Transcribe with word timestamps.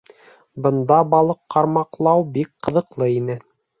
Бында 0.67 0.97
балыҡ 1.11 1.39
ҡармаҡлауы 1.55 2.25
бик 2.39 2.51
ҡыҙыҡлы 2.69 3.11
ине. 3.19 3.37